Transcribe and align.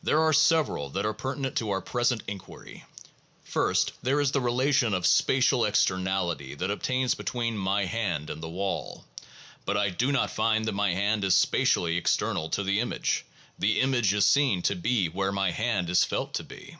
There 0.00 0.20
are 0.22 0.32
several 0.32 0.88
that 0.90 1.04
are 1.04 1.12
pertinent 1.12 1.56
to 1.56 1.70
our 1.70 1.80
present 1.80 2.22
inquiry. 2.28 2.84
First, 3.42 3.90
there 4.04 4.20
is 4.20 4.30
the 4.30 4.40
relation 4.40 4.94
of 4.94 5.04
spatial 5.04 5.64
externality 5.64 6.54
that 6.54 6.70
obtains 6.70 7.16
between 7.16 7.58
my 7.58 7.84
hand 7.86 8.30
and 8.30 8.40
the 8.40 8.48
wall. 8.48 9.04
But 9.64 9.76
I 9.76 9.90
do 9.90 10.12
not 10.12 10.30
find 10.30 10.64
that 10.66 10.74
my 10.76 10.92
hand 10.94 11.24
is 11.24 11.34
spatially 11.34 11.96
external 11.96 12.48
to 12.50 12.62
the 12.62 12.78
image: 12.78 13.24
the 13.58 13.80
image 13.80 14.12
is 14.14 14.24
seen 14.26 14.62
to 14.62 14.76
be 14.76 15.08
where 15.08 15.32
my 15.32 15.50
hand 15.50 15.90
is 15.90 16.04
felt 16.04 16.34
to 16.34 16.44
be. 16.44 16.76